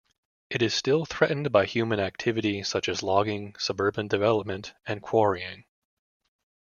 [0.49, 5.65] It is still threatened by human activity such as logging, suburban development, and quarrying.